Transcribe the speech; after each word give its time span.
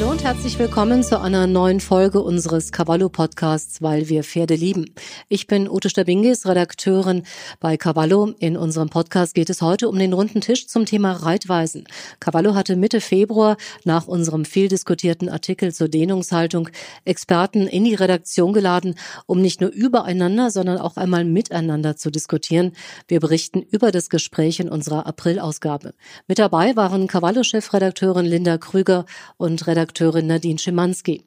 Hallo 0.00 0.12
und 0.12 0.24
herzlich 0.24 0.58
willkommen 0.58 1.02
zu 1.02 1.20
einer 1.20 1.46
neuen 1.46 1.78
Folge 1.78 2.22
unseres 2.22 2.72
Cavallo 2.72 3.10
Podcasts, 3.10 3.82
weil 3.82 4.08
wir 4.08 4.24
Pferde 4.24 4.54
lieben. 4.54 4.94
Ich 5.28 5.46
bin 5.46 5.68
Ute 5.68 5.90
Stabingis, 5.90 6.46
Redakteurin 6.46 7.24
bei 7.60 7.76
Cavallo. 7.76 8.32
In 8.38 8.56
unserem 8.56 8.88
Podcast 8.88 9.34
geht 9.34 9.50
es 9.50 9.60
heute 9.60 9.90
um 9.90 9.98
den 9.98 10.14
runden 10.14 10.40
Tisch 10.40 10.66
zum 10.68 10.86
Thema 10.86 11.12
Reitweisen. 11.12 11.84
Cavallo 12.18 12.54
hatte 12.54 12.76
Mitte 12.76 13.02
Februar 13.02 13.58
nach 13.84 14.06
unserem 14.06 14.46
viel 14.46 14.68
diskutierten 14.68 15.28
Artikel 15.28 15.70
zur 15.70 15.88
Dehnungshaltung 15.88 16.70
Experten 17.04 17.66
in 17.66 17.84
die 17.84 17.94
Redaktion 17.94 18.54
geladen, 18.54 18.94
um 19.26 19.42
nicht 19.42 19.60
nur 19.60 19.68
übereinander, 19.68 20.50
sondern 20.50 20.78
auch 20.78 20.96
einmal 20.96 21.26
miteinander 21.26 21.96
zu 21.96 22.10
diskutieren. 22.10 22.72
Wir 23.06 23.20
berichten 23.20 23.60
über 23.60 23.92
das 23.92 24.08
Gespräch 24.08 24.60
in 24.60 24.70
unserer 24.70 25.06
Aprilausgabe. 25.06 25.92
Mit 26.26 26.38
dabei 26.38 26.74
waren 26.74 27.06
Cavallo-Chefredakteurin 27.06 28.24
Linda 28.24 28.56
Krüger 28.56 29.04
und 29.36 29.66
Redakteurin 29.66 29.89
Redakteurin 29.90 30.28
Nadine 30.28 30.58
Schimanski. 30.58 31.24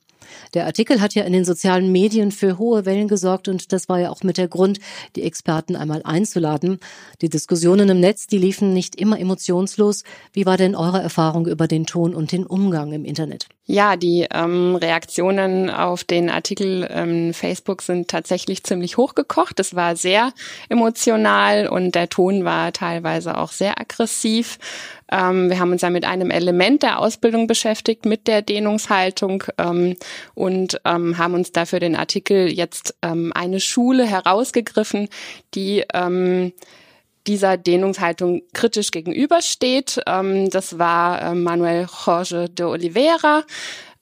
Der 0.53 0.65
Artikel 0.65 1.01
hat 1.01 1.13
ja 1.15 1.23
in 1.23 1.33
den 1.33 1.43
sozialen 1.43 1.91
Medien 1.91 2.31
für 2.31 2.57
hohe 2.57 2.85
Wellen 2.85 3.09
gesorgt 3.09 3.49
und 3.49 3.73
das 3.73 3.89
war 3.89 3.99
ja 3.99 4.09
auch 4.09 4.23
mit 4.23 4.37
der 4.37 4.47
Grund, 4.47 4.79
die 5.17 5.23
Experten 5.23 5.75
einmal 5.75 6.01
einzuladen. 6.03 6.79
Die 7.21 7.29
Diskussionen 7.29 7.89
im 7.89 7.99
Netz, 7.99 8.27
die 8.27 8.37
liefen 8.37 8.73
nicht 8.73 8.95
immer 8.95 9.19
emotionslos. 9.19 10.03
Wie 10.31 10.45
war 10.45 10.55
denn 10.55 10.75
eure 10.75 11.01
Erfahrung 11.01 11.45
über 11.45 11.67
den 11.67 11.85
Ton 11.85 12.15
und 12.15 12.31
den 12.31 12.45
Umgang 12.45 12.93
im 12.93 13.03
Internet? 13.03 13.47
Ja, 13.65 13.95
die 13.95 14.27
ähm, 14.33 14.75
Reaktionen 14.75 15.69
auf 15.69 16.03
den 16.03 16.29
Artikel 16.29 16.87
ähm, 16.89 17.33
Facebook 17.33 17.81
sind 17.81 18.07
tatsächlich 18.07 18.63
ziemlich 18.63 18.97
hochgekocht. 18.97 19.59
Es 19.59 19.75
war 19.75 19.95
sehr 19.95 20.31
emotional 20.69 21.67
und 21.67 21.95
der 21.95 22.09
Ton 22.09 22.45
war 22.45 22.71
teilweise 22.71 23.37
auch 23.37 23.51
sehr 23.51 23.79
aggressiv. 23.79 24.57
Ähm, 25.11 25.49
wir 25.49 25.59
haben 25.59 25.71
uns 25.71 25.81
ja 25.81 25.89
mit 25.89 26.05
einem 26.05 26.31
Element 26.31 26.83
der 26.83 26.99
Ausbildung 26.99 27.47
beschäftigt, 27.47 28.05
mit 28.05 28.27
der 28.27 28.41
Dehnungshaltung 28.41 29.43
ähm, 29.57 29.95
und 30.33 30.79
ähm, 30.85 31.17
haben 31.17 31.33
uns 31.33 31.51
dafür 31.51 31.79
den 31.79 31.95
Artikel 31.95 32.47
jetzt 32.51 32.95
ähm, 33.01 33.31
eine 33.33 33.59
Schule 33.59 34.05
herausgegriffen, 34.05 35.09
die 35.53 35.83
ähm, 35.93 36.53
dieser 37.27 37.57
Dehnungshaltung 37.57 38.41
kritisch 38.53 38.91
gegenübersteht. 38.91 40.01
Ähm, 40.07 40.49
das 40.49 40.77
war 40.79 41.21
äh, 41.21 41.35
Manuel 41.35 41.87
Jorge 42.05 42.49
de 42.49 42.65
Oliveira 42.65 43.43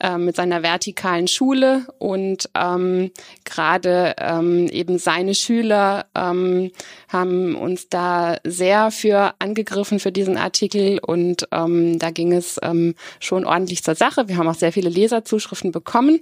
äh, 0.02 0.18
mit 0.18 0.36
seiner 0.36 0.64
vertikalen 0.64 1.28
Schule 1.28 1.86
und 2.00 2.50
ähm, 2.56 3.12
gerade 3.46 4.16
ähm, 4.18 4.68
eben 4.68 4.98
seine 4.98 5.36
Schüler 5.36 6.08
ähm, 6.16 6.72
haben 7.08 7.56
uns 7.56 7.88
da 7.88 8.38
sehr 8.44 8.90
für 8.90 9.34
angegriffen 9.40 10.00
für 10.00 10.12
diesen 10.12 10.38
Artikel 10.38 11.00
und 11.00 11.48
ähm, 11.52 12.00
da 12.00 12.10
ging 12.10 12.34
es 12.34 12.60
ähm, 12.64 12.96
schon 13.20 13.46
ordentlich 13.46 13.84
zur 13.84 13.96
Sache. 13.96 14.28
Wir 14.28 14.38
haben 14.38 14.48
auch 14.48 14.56
sehr 14.56 14.72
viele 14.72 14.90
Leserzuschriften 14.90 15.72
bekommen 15.72 16.20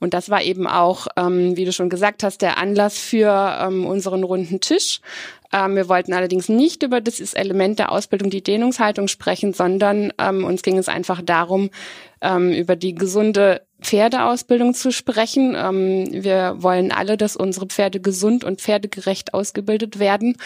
und 0.00 0.14
das 0.14 0.30
war 0.30 0.42
eben 0.42 0.66
auch, 0.66 1.06
ähm, 1.16 1.56
wie 1.56 1.64
du 1.64 1.72
schon 1.72 1.90
gesagt 1.90 2.22
hast, 2.22 2.40
der 2.40 2.56
Anlass 2.56 2.98
für 2.98 3.58
ähm, 3.60 3.86
unseren 3.86 4.24
runden 4.24 4.60
Tisch. 4.60 5.00
Ähm, 5.52 5.76
wir 5.76 5.88
wollten 5.88 6.12
allerdings 6.12 6.48
nicht 6.48 6.82
über 6.82 7.00
dieses 7.00 7.34
Element 7.34 7.78
der 7.78 7.92
Ausbildung, 7.92 8.30
die 8.30 8.42
Dehnungshaltung 8.42 9.08
sprechen, 9.08 9.52
sondern 9.52 10.12
ähm, 10.18 10.44
uns 10.44 10.62
ging 10.62 10.78
es 10.78 10.88
einfach 10.88 11.22
darum, 11.22 11.70
ähm, 12.20 12.52
über 12.52 12.76
die 12.76 12.94
gesunde 12.94 13.62
Pferdeausbildung 13.80 14.74
zu 14.74 14.90
sprechen. 14.90 15.54
Ähm, 15.56 16.08
wir 16.10 16.56
wollen 16.58 16.90
alle, 16.90 17.16
dass 17.16 17.36
unsere 17.36 17.66
Pferde 17.66 18.00
gesund 18.00 18.44
und 18.44 18.60
pferdegerecht 18.60 19.34
ausgebildet 19.34 19.98
werden. 19.98 20.36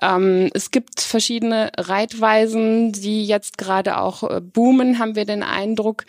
Ähm, 0.00 0.50
es 0.54 0.70
gibt 0.70 1.00
verschiedene 1.00 1.70
Reitweisen, 1.76 2.92
die 2.92 3.26
jetzt 3.26 3.58
gerade 3.58 3.98
auch 3.98 4.22
äh, 4.28 4.40
boomen, 4.40 4.98
haben 4.98 5.16
wir 5.16 5.26
den 5.26 5.42
Eindruck. 5.42 6.04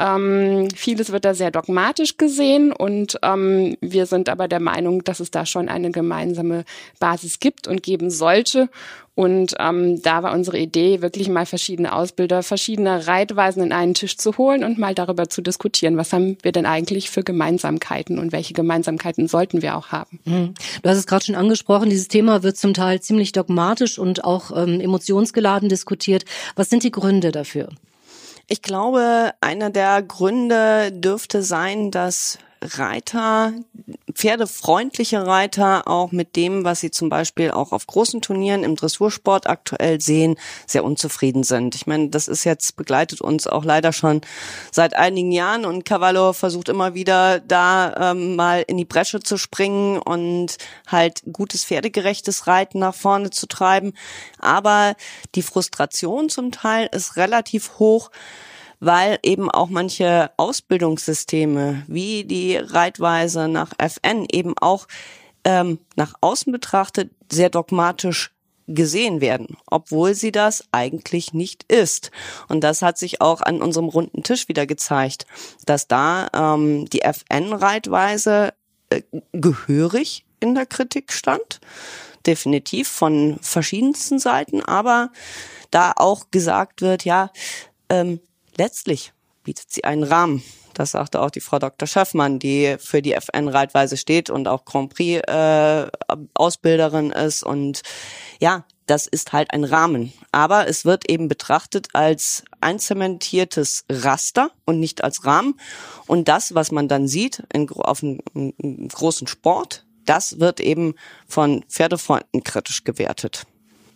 Ähm, 0.00 0.68
vieles 0.74 1.12
wird 1.12 1.26
da 1.26 1.34
sehr 1.34 1.50
dogmatisch 1.50 2.16
gesehen 2.16 2.72
und 2.72 3.18
ähm, 3.22 3.76
wir 3.82 4.06
sind 4.06 4.30
aber 4.30 4.48
der 4.48 4.60
Meinung, 4.60 5.04
dass 5.04 5.20
es 5.20 5.30
da 5.30 5.44
schon 5.44 5.68
eine 5.68 5.90
gemeinsame 5.90 6.64
Basis 6.98 7.38
gibt 7.38 7.68
und 7.68 7.82
geben 7.82 8.10
sollte. 8.10 8.70
Und 9.14 9.54
ähm, 9.58 10.00
da 10.00 10.22
war 10.22 10.32
unsere 10.32 10.58
Idee, 10.58 11.02
wirklich 11.02 11.28
mal 11.28 11.44
verschiedene 11.44 11.92
Ausbilder, 11.92 12.42
verschiedene 12.42 13.06
Reitweisen 13.06 13.62
in 13.62 13.72
einen 13.72 13.92
Tisch 13.92 14.16
zu 14.16 14.38
holen 14.38 14.64
und 14.64 14.78
mal 14.78 14.94
darüber 14.94 15.28
zu 15.28 15.42
diskutieren, 15.42 15.98
was 15.98 16.14
haben 16.14 16.38
wir 16.40 16.52
denn 16.52 16.64
eigentlich 16.64 17.10
für 17.10 17.22
Gemeinsamkeiten 17.22 18.18
und 18.18 18.32
welche 18.32 18.54
Gemeinsamkeiten 18.54 19.28
sollten 19.28 19.60
wir 19.60 19.76
auch 19.76 19.88
haben. 19.88 20.20
Mhm. 20.24 20.54
Du 20.82 20.88
hast 20.88 20.96
es 20.96 21.06
gerade 21.06 21.26
schon 21.26 21.34
angesprochen, 21.34 21.90
dieses 21.90 22.08
Thema 22.08 22.42
wird 22.42 22.56
zum 22.56 22.72
Teil 22.72 23.02
ziemlich 23.02 23.32
dogmatisch 23.32 23.98
und 23.98 24.24
auch 24.24 24.56
ähm, 24.56 24.80
emotionsgeladen 24.80 25.68
diskutiert. 25.68 26.24
Was 26.56 26.70
sind 26.70 26.84
die 26.84 26.90
Gründe 26.90 27.32
dafür? 27.32 27.68
Ich 28.52 28.62
glaube, 28.62 29.30
einer 29.40 29.70
der 29.70 30.02
Gründe 30.02 30.90
dürfte 30.90 31.44
sein, 31.44 31.92
dass 31.92 32.36
Reiter, 32.62 33.54
pferdefreundliche 34.12 35.26
Reiter 35.26 35.88
auch 35.88 36.12
mit 36.12 36.36
dem, 36.36 36.62
was 36.64 36.80
sie 36.80 36.90
zum 36.90 37.08
Beispiel 37.08 37.50
auch 37.50 37.72
auf 37.72 37.86
großen 37.86 38.20
Turnieren 38.20 38.64
im 38.64 38.76
Dressursport 38.76 39.46
aktuell 39.46 40.00
sehen, 40.00 40.36
sehr 40.66 40.84
unzufrieden 40.84 41.42
sind. 41.42 41.74
Ich 41.74 41.86
meine, 41.86 42.10
das 42.10 42.28
ist 42.28 42.44
jetzt 42.44 42.76
begleitet 42.76 43.22
uns 43.22 43.46
auch 43.46 43.64
leider 43.64 43.92
schon 43.92 44.20
seit 44.72 44.94
einigen 44.94 45.32
Jahren 45.32 45.64
und 45.64 45.86
Cavallo 45.86 46.34
versucht 46.34 46.68
immer 46.68 46.94
wieder 46.94 47.40
da 47.40 48.10
ähm, 48.10 48.36
mal 48.36 48.62
in 48.66 48.76
die 48.76 48.84
Bresche 48.84 49.20
zu 49.20 49.38
springen 49.38 49.98
und 49.98 50.58
halt 50.86 51.22
gutes 51.32 51.64
pferdegerechtes 51.64 52.46
Reiten 52.46 52.78
nach 52.78 52.94
vorne 52.94 53.30
zu 53.30 53.46
treiben. 53.46 53.94
Aber 54.38 54.96
die 55.34 55.42
Frustration 55.42 56.28
zum 56.28 56.52
Teil 56.52 56.90
ist 56.92 57.16
relativ 57.16 57.78
hoch 57.78 58.10
weil 58.80 59.18
eben 59.22 59.50
auch 59.50 59.68
manche 59.68 60.30
Ausbildungssysteme 60.36 61.84
wie 61.86 62.24
die 62.24 62.56
Reitweise 62.56 63.48
nach 63.48 63.72
FN 63.78 64.26
eben 64.32 64.54
auch 64.58 64.86
ähm, 65.44 65.78
nach 65.96 66.14
außen 66.20 66.52
betrachtet 66.52 67.10
sehr 67.30 67.50
dogmatisch 67.50 68.32
gesehen 68.66 69.20
werden, 69.20 69.56
obwohl 69.66 70.14
sie 70.14 70.32
das 70.32 70.64
eigentlich 70.72 71.32
nicht 71.32 71.70
ist. 71.72 72.10
Und 72.48 72.62
das 72.62 72.82
hat 72.82 72.98
sich 72.98 73.20
auch 73.20 73.40
an 73.40 73.62
unserem 73.62 73.88
runden 73.88 74.22
Tisch 74.22 74.48
wieder 74.48 74.66
gezeigt, 74.66 75.26
dass 75.66 75.88
da 75.88 76.28
ähm, 76.32 76.88
die 76.88 77.02
FN-Reitweise 77.02 78.54
äh, 78.90 79.02
gehörig 79.32 80.24
in 80.40 80.54
der 80.54 80.66
Kritik 80.66 81.12
stand, 81.12 81.60
definitiv 82.26 82.88
von 82.88 83.38
verschiedensten 83.42 84.18
Seiten, 84.18 84.62
aber 84.62 85.10
da 85.70 85.92
auch 85.96 86.30
gesagt 86.30 86.80
wird, 86.80 87.04
ja, 87.04 87.30
ähm, 87.88 88.20
letztlich 88.56 89.12
bietet 89.42 89.70
sie 89.70 89.84
einen 89.84 90.04
Rahmen. 90.04 90.42
Das 90.74 90.92
sagte 90.92 91.20
auch 91.20 91.30
die 91.30 91.40
Frau 91.40 91.58
Dr. 91.58 91.86
Schaffmann, 91.86 92.38
die 92.38 92.76
für 92.78 93.02
die 93.02 93.12
FN-Reitweise 93.14 93.96
steht 93.96 94.30
und 94.30 94.48
auch 94.48 94.64
Grand 94.64 94.94
Prix 94.94 95.26
äh, 95.26 95.86
Ausbilderin 96.34 97.10
ist. 97.10 97.42
Und 97.42 97.82
ja, 98.38 98.64
das 98.86 99.06
ist 99.06 99.32
halt 99.32 99.52
ein 99.52 99.64
Rahmen. 99.64 100.12
Aber 100.32 100.68
es 100.68 100.84
wird 100.84 101.08
eben 101.10 101.28
betrachtet 101.28 101.88
als 101.92 102.44
einzementiertes 102.60 103.84
Raster 103.90 104.50
und 104.64 104.80
nicht 104.80 105.04
als 105.04 105.24
Rahmen. 105.24 105.60
Und 106.06 106.28
das, 106.28 106.54
was 106.54 106.72
man 106.72 106.88
dann 106.88 107.06
sieht 107.06 107.42
in, 107.52 107.68
auf 107.70 108.02
einem 108.02 108.88
großen 108.88 109.26
Sport, 109.26 109.84
das 110.06 110.40
wird 110.40 110.60
eben 110.60 110.94
von 111.26 111.64
Pferdefreunden 111.68 112.42
kritisch 112.42 112.84
gewertet. 112.84 113.46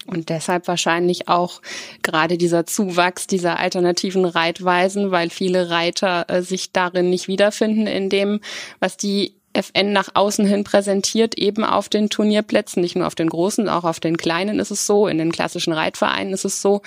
Und 0.07 0.29
deshalb 0.29 0.69
wahrscheinlich 0.69 1.29
auch 1.29 1.63
gerade 2.03 2.37
dieser 2.37 2.67
Zuwachs 2.67 3.27
dieser 3.27 3.59
alternativen 3.59 4.25
Reitweisen, 4.25 5.11
weil 5.11 5.31
viele 5.31 5.71
Reiter 5.71 6.27
äh, 6.29 6.43
sich 6.43 6.73
darin 6.73 7.11
nicht 7.11 7.29
wiederfinden 7.29 7.87
in 7.87 8.11
dem, 8.11 8.41
was 8.81 8.97
die 8.97 9.35
FN 9.55 9.93
nach 9.93 10.09
außen 10.15 10.45
hin 10.47 10.65
präsentiert, 10.65 11.39
eben 11.39 11.65
auf 11.65 11.89
den 11.89 12.11
Turnierplätzen, 12.11 12.83
nicht 12.83 12.97
nur 12.97 13.06
auf 13.06 13.15
den 13.15 13.29
großen, 13.29 13.69
auch 13.69 13.85
auf 13.85 14.01
den 14.01 14.17
kleinen 14.17 14.59
ist 14.59 14.71
es 14.71 14.87
so, 14.87 15.06
in 15.06 15.19
den 15.19 15.33
klassischen 15.33 15.73
Reitvereinen 15.73 16.35
ist 16.35 16.45
es 16.45 16.61
so. 16.61 16.83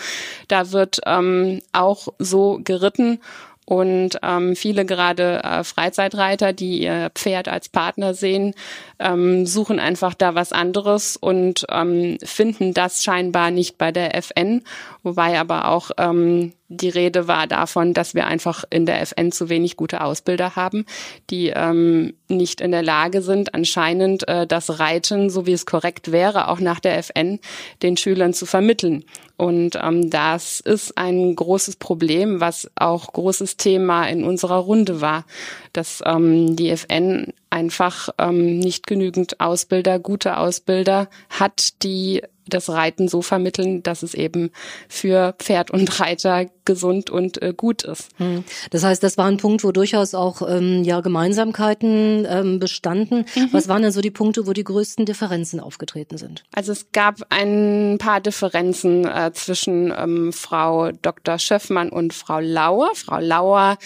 Da 0.47 0.71
wird 0.71 0.99
ähm, 1.05 1.61
auch 1.71 2.09
so 2.19 2.59
geritten. 2.63 3.19
Und 3.65 4.19
ähm, 4.23 4.55
viele 4.55 4.85
gerade 4.85 5.43
äh, 5.43 5.63
Freizeitreiter, 5.65 6.53
die 6.53 6.83
ihr 6.83 7.11
Pferd 7.13 7.49
als 7.49 7.67
Partner 7.67 8.13
sehen, 8.13 8.53
ähm, 8.99 9.45
suchen 9.45 9.79
einfach 9.79 10.13
da 10.13 10.35
was 10.35 10.51
anderes 10.51 11.17
und 11.17 11.65
ähm, 11.69 12.17
finden 12.23 12.73
das 12.73 13.03
scheinbar 13.03 13.51
nicht 13.51 13.77
bei 13.77 13.91
der 13.91 14.15
FN, 14.15 14.63
wobei 15.03 15.39
aber 15.39 15.69
auch 15.69 15.91
ähm, 15.97 16.53
die 16.69 16.89
Rede 16.89 17.27
war 17.27 17.47
davon, 17.47 17.93
dass 17.93 18.13
wir 18.13 18.27
einfach 18.27 18.65
in 18.69 18.85
der 18.85 19.01
FN 19.01 19.31
zu 19.31 19.47
wenig 19.47 19.77
gute 19.77 20.01
Ausbilder 20.01 20.55
haben, 20.55 20.85
die 21.29 21.53
ähm, 21.55 22.13
nicht 22.27 22.59
in 22.59 22.71
der 22.71 22.83
Lage 22.83 23.21
sind, 23.21 23.53
anscheinend 23.53 24.27
äh, 24.27 24.45
das 24.45 24.79
Reiten, 24.79 25.29
so 25.29 25.45
wie 25.45 25.53
es 25.53 25.65
korrekt 25.65 26.11
wäre, 26.11 26.49
auch 26.49 26.59
nach 26.59 26.81
der 26.81 26.97
FN 26.97 27.39
den 27.83 27.95
Schülern 27.95 28.33
zu 28.33 28.45
vermitteln. 28.45 29.05
Und 29.37 29.79
ähm, 29.81 30.09
das 30.09 30.59
ist 30.59 30.97
ein 30.97 31.35
großes 31.35 31.77
Problem, 31.77 32.41
was 32.41 32.69
auch 32.75 33.13
großes 33.13 33.55
Thema 33.55 34.05
in 34.07 34.23
unserer 34.25 34.57
Runde 34.57 34.99
war, 34.99 35.25
dass 35.71 36.03
ähm, 36.05 36.55
die 36.55 36.69
FN 36.71 37.33
einfach 37.49 38.09
ähm, 38.17 38.59
nicht 38.59 38.87
genügend 38.87 39.39
Ausbilder, 39.39 39.99
gute 39.99 40.37
Ausbilder 40.37 41.09
hat, 41.29 41.83
die 41.83 42.21
das 42.49 42.69
Reiten 42.69 43.07
so 43.07 43.21
vermitteln, 43.21 43.83
dass 43.83 44.03
es 44.03 44.13
eben 44.13 44.51
für 44.87 45.35
Pferd 45.37 45.71
und 45.71 45.99
Reiter 45.99 46.45
gesund 46.65 47.09
und 47.09 47.41
äh, 47.41 47.53
gut 47.55 47.83
ist. 47.83 48.09
Hm. 48.17 48.43
Das 48.71 48.83
heißt, 48.83 49.01
das 49.01 49.17
war 49.17 49.25
ein 49.25 49.37
Punkt, 49.37 49.63
wo 49.63 49.71
durchaus 49.71 50.13
auch 50.13 50.41
ähm, 50.47 50.83
ja 50.83 51.01
Gemeinsamkeiten 51.01 52.27
ähm, 52.29 52.59
bestanden. 52.59 53.25
Mhm. 53.35 53.49
Was 53.51 53.67
waren 53.67 53.81
denn 53.81 53.91
so 53.91 54.01
die 54.01 54.11
Punkte, 54.11 54.47
wo 54.47 54.53
die 54.53 54.63
größten 54.63 55.05
Differenzen 55.05 55.59
aufgetreten 55.59 56.17
sind? 56.17 56.43
Also 56.53 56.73
es 56.73 56.91
gab 56.91 57.21
ein 57.29 57.97
paar 57.99 58.19
Differenzen 58.21 59.05
äh, 59.05 59.31
zwischen 59.33 59.93
ähm, 59.97 60.33
Frau 60.33 60.91
Dr. 60.91 61.39
Schöffmann 61.39 61.89
und 61.89 62.13
Frau 62.13 62.39
Lauer. 62.39 62.91
Frau 62.95 63.19
Lauer 63.19 63.77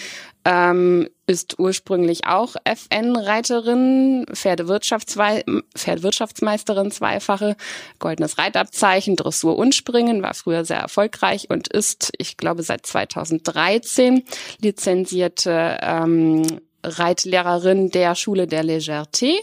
ähm, 0.44 1.08
ist 1.26 1.58
ursprünglich 1.58 2.26
auch 2.26 2.54
FN-Reiterin, 2.64 4.26
Pferdewirtschaftsmeisterin, 4.32 6.90
zweifache, 6.90 7.56
goldenes 7.98 8.38
Reitabzeichen, 8.38 9.16
Dressur 9.16 9.56
und 9.56 9.74
Springen, 9.74 10.22
war 10.22 10.34
früher 10.34 10.64
sehr 10.64 10.78
erfolgreich 10.78 11.50
und 11.50 11.66
ist, 11.68 12.12
ich 12.18 12.36
glaube, 12.36 12.62
seit 12.62 12.86
2013 12.86 14.22
lizenzierte 14.60 15.78
ähm, 15.80 16.60
Reitlehrerin 16.84 17.90
der 17.90 18.14
Schule 18.14 18.46
der 18.46 18.64
Légèreté. 18.64 19.34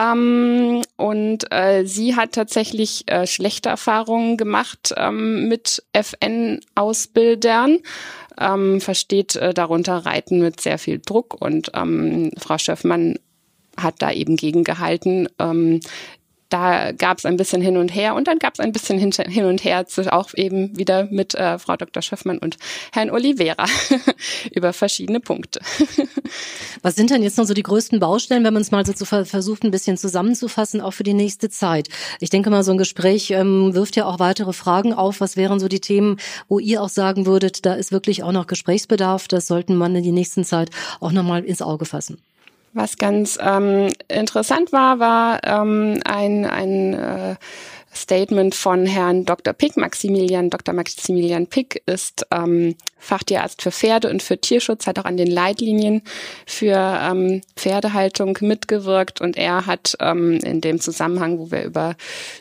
Ähm, 0.00 0.82
und 0.96 1.52
äh, 1.52 1.84
sie 1.84 2.16
hat 2.16 2.32
tatsächlich 2.32 3.04
äh, 3.06 3.26
schlechte 3.26 3.68
Erfahrungen 3.68 4.36
gemacht 4.36 4.94
ähm, 4.96 5.48
mit 5.48 5.82
FN-Ausbildern 5.92 7.78
ähm, 8.38 8.80
versteht 8.80 9.36
äh, 9.36 9.52
darunter 9.52 9.98
Reiten 9.98 10.40
mit 10.40 10.60
sehr 10.60 10.78
viel 10.78 11.00
Druck 11.04 11.40
und 11.40 11.72
ähm, 11.74 12.30
Frau 12.38 12.56
Schöffmann 12.58 13.18
hat 13.76 13.96
da 13.98 14.10
eben 14.10 14.36
gegengehalten. 14.36 15.28
Ähm, 15.38 15.80
da 16.50 16.92
gab 16.92 17.18
es 17.18 17.24
ein 17.24 17.36
bisschen 17.36 17.62
hin 17.62 17.76
und 17.76 17.94
her 17.94 18.14
und 18.14 18.26
dann 18.26 18.38
gab 18.38 18.54
es 18.54 18.60
ein 18.60 18.72
bisschen 18.72 18.98
hin 18.98 19.44
und 19.44 19.64
her 19.64 19.86
auch 20.10 20.34
eben 20.34 20.76
wieder 20.76 21.04
mit 21.10 21.34
äh, 21.34 21.58
Frau 21.58 21.76
Dr. 21.76 22.02
Schöffmann 22.02 22.38
und 22.38 22.56
Herrn 22.92 23.10
Oliveira 23.10 23.64
über 24.54 24.72
verschiedene 24.72 25.20
Punkte. 25.20 25.60
Was 26.82 26.96
sind 26.96 27.10
denn 27.10 27.22
jetzt 27.22 27.38
noch 27.38 27.44
so 27.44 27.54
die 27.54 27.62
größten 27.62 28.00
Baustellen, 28.00 28.44
wenn 28.44 28.54
man 28.54 28.62
es 28.62 28.70
mal 28.70 28.84
so 28.84 29.04
versucht, 29.04 29.64
ein 29.64 29.70
bisschen 29.70 29.96
zusammenzufassen, 29.96 30.80
auch 30.80 30.92
für 30.92 31.04
die 31.04 31.14
nächste 31.14 31.48
Zeit? 31.48 31.88
Ich 32.18 32.30
denke 32.30 32.50
mal, 32.50 32.64
so 32.64 32.72
ein 32.72 32.78
Gespräch 32.78 33.30
ähm, 33.30 33.74
wirft 33.74 33.96
ja 33.96 34.06
auch 34.06 34.18
weitere 34.18 34.52
Fragen 34.52 34.92
auf. 34.92 35.20
Was 35.20 35.36
wären 35.36 35.60
so 35.60 35.68
die 35.68 35.80
Themen, 35.80 36.16
wo 36.48 36.58
ihr 36.58 36.82
auch 36.82 36.88
sagen 36.88 37.26
würdet, 37.26 37.64
da 37.64 37.74
ist 37.74 37.92
wirklich 37.92 38.22
auch 38.22 38.32
noch 38.32 38.46
Gesprächsbedarf, 38.46 39.28
das 39.28 39.46
sollten 39.46 39.76
man 39.76 39.94
in 39.94 40.02
die 40.02 40.12
nächsten 40.12 40.44
Zeit 40.44 40.70
auch 41.00 41.12
nochmal 41.12 41.44
ins 41.44 41.62
Auge 41.62 41.84
fassen? 41.84 42.18
Was 42.72 42.98
ganz 42.98 43.38
ähm, 43.40 43.88
interessant 44.08 44.72
war, 44.72 44.98
war 45.00 45.40
ähm, 45.44 46.00
ein, 46.04 46.44
ein 46.44 46.94
äh, 46.94 47.36
Statement 47.92 48.54
von 48.54 48.86
Herrn 48.86 49.24
Dr. 49.24 49.52
Pick, 49.52 49.76
Maximilian, 49.76 50.50
Dr. 50.50 50.74
Maximilian 50.74 51.48
Pick 51.48 51.82
ist 51.86 52.26
ähm, 52.30 52.76
Fachtierarzt 53.00 53.62
für 53.62 53.72
Pferde 53.72 54.08
und 54.10 54.22
für 54.22 54.38
Tierschutz, 54.38 54.86
hat 54.86 54.98
auch 54.98 55.04
an 55.04 55.16
den 55.16 55.30
Leitlinien 55.30 56.02
für 56.46 56.76
ähm, 57.02 57.40
Pferdehaltung 57.56 58.38
mitgewirkt 58.40 59.20
und 59.20 59.36
er 59.36 59.66
hat 59.66 59.96
ähm, 60.00 60.34
in 60.44 60.60
dem 60.60 60.80
Zusammenhang, 60.80 61.38
wo 61.38 61.50
wir 61.50 61.64
über 61.64 61.96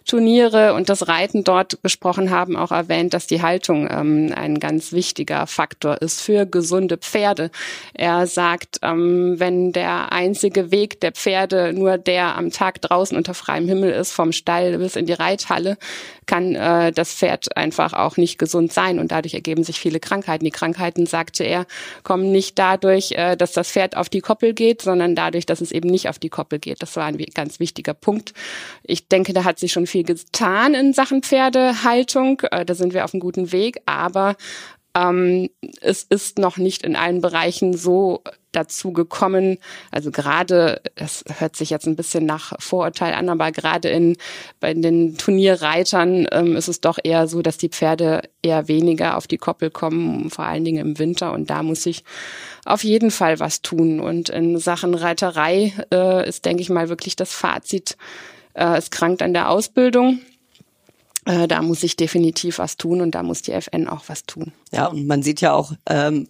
Turniere 0.06 0.74
und 0.74 0.90
das 0.90 1.08
Reiten 1.08 1.44
dort 1.44 1.82
gesprochen 1.82 2.30
haben, 2.30 2.56
auch 2.56 2.72
erwähnt, 2.72 3.14
dass 3.14 3.28
die 3.28 3.42
Haltung 3.42 3.90
ähm, 3.90 4.34
ein 4.36 4.60
ganz 4.60 4.92
wichtiger 4.92 5.48
Faktor 5.48 6.02
ist 6.02 6.22
für 6.22 6.46
gesunde 6.46 6.98
Pferde. 6.98 7.52
Er 7.94 8.28
sagt, 8.28 8.80
ähm, 8.82 9.40
wenn 9.40 9.72
der 9.72 10.12
einzige 10.12 10.72
Weg 10.72 11.00
der 11.02 11.12
Pferde 11.12 11.74
nur 11.74 11.98
der 11.98 12.38
am 12.38 12.52
Tag 12.52 12.82
draußen 12.82 13.18
unter 13.18 13.34
freiem 13.34 13.68
Himmel 13.68 13.92
ist, 13.92 14.12
vom 14.12 14.32
Stall 14.32 14.78
bis 14.78 14.96
in 14.96 15.06
die 15.06 15.14
Reithalle, 15.14 15.78
kann 16.26 16.54
äh, 16.54 16.92
das 16.92 17.14
Pferd 17.14 17.58
einfach 17.58 17.94
auch 17.94 18.18
nicht 18.18 18.38
gesund 18.38 18.72
sein 18.72 19.00
und 19.00 19.12
dadurch 19.12 19.34
ergeben 19.34 19.64
sich 19.64 19.80
viele 19.80 20.00
Krankheiten. 20.00 20.46
Die 20.50 20.52
Krankheiten, 20.52 21.06
sagte 21.06 21.44
er, 21.44 21.68
kommen 22.02 22.32
nicht 22.32 22.58
dadurch, 22.58 23.12
äh, 23.12 23.38
dass 23.38 23.52
das 23.52 23.70
Pferd 23.70 23.96
auf 23.96 24.10
die 24.10 24.22
Koppel 24.22 24.56
geht, 24.56 24.82
sondern 24.82 25.14
dadurch, 25.14 25.46
dass 25.46 25.62
es 25.62 25.72
eben 25.72 25.90
nicht 25.90 26.10
auf 26.10 26.18
die 26.18 26.30
Koppel 26.30 26.58
geht. 26.58 26.82
Das 26.82 26.96
war 26.96 27.06
ein 27.06 27.18
ganz 27.36 27.60
wichtiger 27.60 27.94
Punkt. 27.94 28.34
Ich 28.82 29.08
denke, 29.08 29.34
da 29.34 29.44
hat 29.44 29.60
sich 29.60 29.72
schon 29.72 29.86
viel 29.86 30.04
getan 30.04 30.74
in 30.74 30.94
Sachen 30.94 31.22
Pferdehaltung. 31.22 32.42
Äh, 32.50 32.66
da 32.66 32.74
sind 32.74 32.96
wir 32.96 33.06
auf 33.06 33.14
einem 33.14 33.22
guten 33.22 33.52
Weg, 33.52 33.80
aber 33.86 34.36
ähm, 34.96 35.50
es 35.82 36.04
ist 36.04 36.40
noch 36.40 36.58
nicht 36.58 36.84
in 36.84 36.96
allen 36.96 37.22
Bereichen 37.22 37.76
so 37.76 38.24
dazu 38.52 38.94
gekommen. 38.94 39.58
Also 39.92 40.12
gerade, 40.12 40.82
das 40.96 41.24
hört 41.38 41.56
sich 41.56 41.70
jetzt 41.70 41.86
ein 41.86 41.96
bisschen 41.96 42.26
nach 42.26 42.54
Vorurteil 42.60 43.14
an, 43.14 43.30
aber 43.30 43.52
gerade 43.52 43.90
in 43.90 44.18
bei 44.60 44.74
den 44.74 45.18
Turnierreitern 45.18 46.28
ähm, 46.32 46.56
ist 46.56 46.68
es 46.68 46.82
doch 46.82 46.98
eher 47.04 47.28
so, 47.28 47.42
dass 47.42 47.58
die 47.58 47.70
Pferde 47.70 48.24
eher 48.42 48.68
weniger 48.68 49.18
auf 49.18 49.28
die 49.28 49.38
Koppel 49.38 49.70
kommen, 49.70 50.30
vor 50.30 50.46
allen 50.46 50.66
Dingen 50.66 50.86
im 50.86 51.00
Winter. 51.00 51.32
Und 51.34 51.50
da 51.50 51.64
muss 51.64 51.86
ich 51.86 52.04
auf 52.66 52.84
jeden 52.84 53.12
Fall 53.12 53.40
was 53.40 53.62
tun. 53.62 54.00
Und 54.00 54.30
in 54.30 54.58
Sachen 54.58 54.96
Reiterei 54.96 55.74
äh, 55.94 56.28
ist, 56.28 56.46
denke 56.46 56.62
ich 56.62 56.70
mal, 56.70 56.90
wirklich 56.90 57.16
das 57.16 57.32
Fazit, 57.32 57.98
äh, 58.54 58.78
es 58.78 58.90
krankt 58.90 59.22
an 59.22 59.34
der 59.34 59.50
Ausbildung. 59.50 60.20
Äh, 61.26 61.48
da 61.48 61.62
muss 61.62 61.84
ich 61.84 61.96
definitiv 61.96 62.58
was 62.58 62.78
tun 62.78 63.02
und 63.02 63.12
da 63.12 63.24
muss 63.24 63.42
die 63.42 63.52
FN 63.52 63.88
auch 63.88 64.04
was 64.08 64.26
tun. 64.26 64.52
Ja, 64.72 64.88
und 64.88 65.08
man 65.08 65.24
sieht 65.24 65.42
ja 65.42 65.54
auch, 65.54 65.74
ähm, 65.88 66.28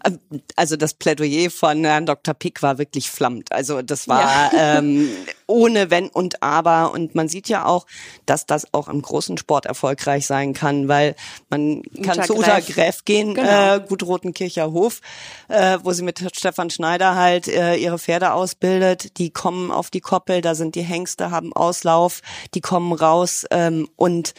also 0.56 0.78
das 0.78 0.94
Plädoyer 0.94 1.50
von 1.50 1.84
Herrn 1.84 2.06
Dr. 2.06 2.34
Pick 2.34 2.62
war 2.62 2.78
wirklich 2.78 3.12
flammt. 3.12 3.52
Also 3.52 3.82
das 3.82 4.08
war 4.08 4.54
ja. 4.54 4.78
ähm, 4.78 5.10
ohne 5.46 5.90
Wenn 5.92 6.08
und 6.08 6.42
Aber. 6.42 6.94
Und 6.94 7.16
man 7.16 7.28
sieht 7.28 7.50
ja 7.50 7.66
auch, 7.66 7.86
dass 8.26 8.46
das 8.46 8.74
auch 8.74 8.88
im 8.88 9.02
großen 9.02 9.38
Sport 9.38 9.66
erfolgreich 9.66 10.26
sein 10.26 10.54
kann, 10.54 10.88
weil 10.88 11.16
man 11.50 11.82
kann 12.02 12.20
Uta 12.20 12.24
zu 12.24 12.38
Uta 12.38 12.60
Gräf 12.62 13.04
gehen, 13.04 13.34
genau. 13.34 13.76
äh, 13.76 13.82
Gut 13.86 14.04
Rotenkircher 14.04 14.72
Hof, 14.72 15.02
äh, 15.50 15.78
wo 15.84 15.92
sie 15.92 16.04
mit 16.04 16.24
Stefan 16.34 16.70
Schneider 16.70 17.16
halt 17.16 17.50
äh, 17.50 17.76
ihre 17.76 18.00
Pferde 18.00 18.32
ausbildet. 18.32 19.18
Die 19.18 19.32
kommen 19.32 19.70
auf 19.70 19.90
die 19.90 20.02
Koppel, 20.02 20.40
da 20.40 20.56
sind 20.56 20.76
die 20.76 20.82
Hengste, 20.82 21.32
haben 21.32 21.52
Auslauf, 21.52 22.22
die 22.54 22.62
kommen 22.62 22.94
raus 22.94 23.46
ähm, 23.52 23.90
und 23.98 24.34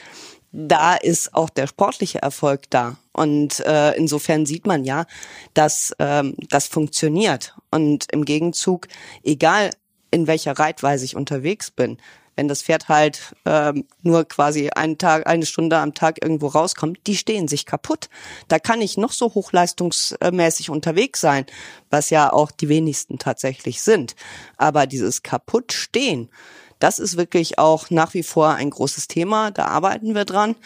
da 0.52 0.96
ist 0.96 1.34
auch 1.34 1.50
der 1.50 1.66
sportliche 1.66 2.22
Erfolg 2.22 2.62
da. 2.70 2.96
Und 3.12 3.60
äh, 3.60 3.92
insofern 3.96 4.46
sieht 4.46 4.66
man 4.66 4.84
ja, 4.84 5.06
dass 5.54 5.94
ähm, 5.98 6.34
das 6.48 6.66
funktioniert. 6.66 7.54
Und 7.70 8.06
im 8.12 8.24
Gegenzug, 8.24 8.88
egal 9.24 9.70
in 10.10 10.26
welcher 10.26 10.52
Reitweise 10.52 11.04
ich 11.04 11.16
unterwegs 11.16 11.70
bin, 11.70 11.98
wenn 12.36 12.48
das 12.48 12.62
Pferd 12.62 12.88
halt 12.88 13.34
ähm, 13.44 13.84
nur 14.02 14.24
quasi 14.24 14.70
einen 14.70 14.96
Tag, 14.96 15.26
eine 15.26 15.44
Stunde 15.44 15.76
am 15.76 15.92
Tag 15.92 16.22
irgendwo 16.22 16.46
rauskommt, 16.46 16.98
die 17.06 17.16
stehen 17.16 17.48
sich 17.48 17.66
kaputt. 17.66 18.08
Da 18.48 18.58
kann 18.58 18.80
ich 18.80 18.96
noch 18.96 19.12
so 19.12 19.34
hochleistungsmäßig 19.34 20.70
unterwegs 20.70 21.20
sein, 21.20 21.44
was 21.90 22.08
ja 22.08 22.32
auch 22.32 22.50
die 22.50 22.70
wenigsten 22.70 23.18
tatsächlich 23.18 23.82
sind. 23.82 24.14
Aber 24.56 24.86
dieses 24.86 25.22
Kaputtstehen, 25.22 26.30
das 26.78 26.98
ist 26.98 27.18
wirklich 27.18 27.58
auch 27.58 27.90
nach 27.90 28.14
wie 28.14 28.22
vor 28.22 28.54
ein 28.54 28.70
großes 28.70 29.06
Thema. 29.06 29.50
Da 29.50 29.66
arbeiten 29.66 30.14
wir 30.14 30.24
dran. 30.24 30.56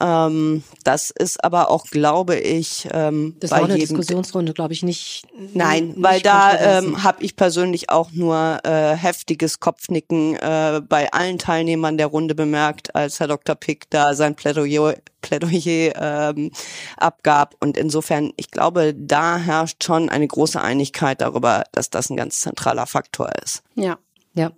Ähm, 0.00 0.62
das 0.82 1.10
ist 1.10 1.42
aber 1.44 1.70
auch, 1.70 1.86
glaube 1.86 2.36
ich, 2.36 2.88
ähm, 2.92 3.36
das 3.40 3.50
bei 3.50 3.56
war 3.56 3.64
eine 3.64 3.74
jedem 3.74 3.96
Diskussionsrunde, 3.96 4.52
glaube 4.52 4.72
ich, 4.72 4.82
nicht. 4.82 5.26
Nein, 5.54 5.88
nicht 5.88 6.02
weil 6.02 6.20
da 6.20 6.78
ähm, 6.78 7.02
habe 7.02 7.22
ich 7.22 7.36
persönlich 7.36 7.90
auch 7.90 8.10
nur 8.12 8.58
äh, 8.64 8.96
heftiges 8.96 9.60
Kopfnicken 9.60 10.36
äh, 10.36 10.80
bei 10.86 11.12
allen 11.12 11.38
Teilnehmern 11.38 11.96
der 11.96 12.08
Runde 12.08 12.34
bemerkt, 12.34 12.94
als 12.94 13.20
Herr 13.20 13.28
Dr. 13.28 13.54
Pick 13.54 13.88
da 13.90 14.14
sein 14.14 14.34
Plädoyer, 14.34 14.96
Plädoyer 15.22 15.94
ähm, 15.96 16.50
abgab. 16.96 17.54
Und 17.60 17.76
insofern, 17.76 18.32
ich 18.36 18.50
glaube, 18.50 18.94
da 18.96 19.38
herrscht 19.38 19.84
schon 19.84 20.08
eine 20.08 20.26
große 20.26 20.60
Einigkeit 20.60 21.20
darüber, 21.20 21.64
dass 21.72 21.90
das 21.90 22.10
ein 22.10 22.16
ganz 22.16 22.40
zentraler 22.40 22.86
Faktor 22.86 23.30
ist. 23.42 23.62
Ja. 23.74 23.98
Ja, 24.36 24.50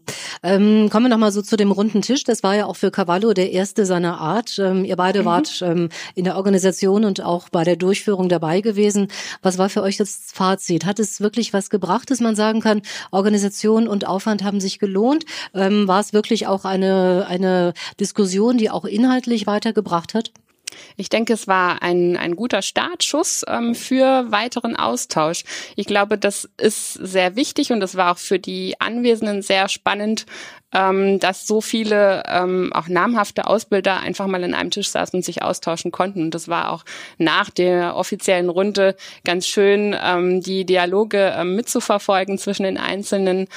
ähm, 0.42 0.88
kommen 0.88 1.04
wir 1.04 1.10
noch 1.10 1.18
mal 1.18 1.32
so 1.32 1.42
zu 1.42 1.56
dem 1.58 1.70
runden 1.70 2.00
Tisch. 2.00 2.24
Das 2.24 2.42
war 2.42 2.56
ja 2.56 2.64
auch 2.64 2.76
für 2.76 2.90
Cavallo 2.90 3.34
der 3.34 3.52
erste 3.52 3.84
seiner 3.84 4.18
Art. 4.18 4.58
Ähm, 4.58 4.86
ihr 4.86 4.96
beide 4.96 5.20
mhm. 5.20 5.24
wart 5.26 5.62
ähm, 5.62 5.90
in 6.14 6.24
der 6.24 6.36
Organisation 6.36 7.04
und 7.04 7.20
auch 7.20 7.50
bei 7.50 7.62
der 7.62 7.76
Durchführung 7.76 8.30
dabei 8.30 8.62
gewesen. 8.62 9.08
Was 9.42 9.58
war 9.58 9.68
für 9.68 9.82
euch 9.82 9.98
das 9.98 10.30
Fazit? 10.32 10.86
Hat 10.86 10.98
es 10.98 11.20
wirklich 11.20 11.52
was 11.52 11.68
gebracht, 11.68 12.10
dass 12.10 12.20
man 12.20 12.34
sagen 12.34 12.60
kann, 12.60 12.80
Organisation 13.10 13.86
und 13.86 14.06
Aufwand 14.06 14.42
haben 14.42 14.60
sich 14.60 14.78
gelohnt? 14.78 15.26
Ähm, 15.52 15.86
war 15.86 16.00
es 16.00 16.14
wirklich 16.14 16.46
auch 16.46 16.64
eine 16.64 17.26
eine 17.28 17.74
Diskussion, 18.00 18.56
die 18.56 18.70
auch 18.70 18.86
inhaltlich 18.86 19.46
weitergebracht 19.46 20.14
hat? 20.14 20.32
Ich 20.96 21.08
denke, 21.08 21.32
es 21.32 21.46
war 21.46 21.82
ein, 21.82 22.16
ein 22.16 22.36
guter 22.36 22.62
Startschuss 22.62 23.44
ähm, 23.48 23.74
für 23.74 24.30
weiteren 24.30 24.76
Austausch. 24.76 25.44
Ich 25.76 25.86
glaube, 25.86 26.18
das 26.18 26.48
ist 26.56 26.94
sehr 26.94 27.36
wichtig 27.36 27.72
und 27.72 27.80
das 27.80 27.96
war 27.96 28.12
auch 28.12 28.18
für 28.18 28.38
die 28.38 28.80
Anwesenden 28.80 29.42
sehr 29.42 29.68
spannend, 29.68 30.26
ähm, 30.72 31.20
dass 31.20 31.46
so 31.46 31.60
viele 31.60 32.24
ähm, 32.28 32.72
auch 32.74 32.88
namhafte 32.88 33.46
Ausbilder 33.46 34.00
einfach 34.00 34.26
mal 34.26 34.42
an 34.44 34.54
einem 34.54 34.70
Tisch 34.70 34.88
saßen 34.88 35.18
und 35.18 35.24
sich 35.24 35.42
austauschen 35.42 35.92
konnten. 35.92 36.22
Und 36.22 36.34
das 36.34 36.48
war 36.48 36.72
auch 36.72 36.84
nach 37.18 37.50
der 37.50 37.96
offiziellen 37.96 38.48
Runde 38.48 38.96
ganz 39.24 39.46
schön, 39.46 39.96
ähm, 39.98 40.42
die 40.42 40.64
Dialoge 40.64 41.34
ähm, 41.36 41.56
mitzuverfolgen 41.56 42.36
zwischen 42.38 42.64
den 42.64 42.78
einzelnen 42.78 43.48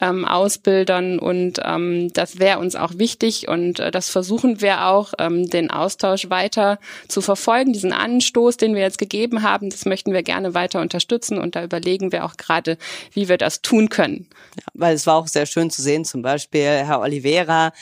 ähm, 0.00 0.24
Ausbildern 0.24 1.18
und 1.18 1.60
ähm, 1.64 2.12
das 2.12 2.38
wäre 2.38 2.58
uns 2.58 2.74
auch 2.74 2.92
wichtig 2.96 3.48
und 3.48 3.78
äh, 3.78 3.90
das 3.90 4.10
versuchen 4.10 4.60
wir 4.60 4.86
auch, 4.86 5.14
ähm, 5.18 5.48
den 5.48 5.70
Austausch 5.70 6.30
weiter 6.30 6.78
zu 7.08 7.20
verfolgen. 7.20 7.72
Diesen 7.72 7.92
Anstoß, 7.92 8.56
den 8.56 8.74
wir 8.74 8.82
jetzt 8.82 8.98
gegeben 8.98 9.42
haben, 9.42 9.70
das 9.70 9.84
möchten 9.84 10.12
wir 10.12 10.22
gerne 10.22 10.54
weiter 10.54 10.80
unterstützen 10.80 11.38
und 11.38 11.54
da 11.54 11.62
überlegen 11.62 12.10
wir 12.10 12.24
auch 12.24 12.36
gerade, 12.36 12.76
wie 13.12 13.28
wir 13.28 13.38
das 13.38 13.62
tun 13.62 13.88
können. 13.88 14.26
Ja, 14.56 14.64
weil 14.74 14.94
es 14.94 15.06
war 15.06 15.16
auch 15.16 15.28
sehr 15.28 15.46
schön 15.46 15.70
zu 15.70 15.80
sehen, 15.80 16.04
zum 16.04 16.22
Beispiel 16.22 16.62
Herr 16.62 17.00
Oliveira 17.00 17.72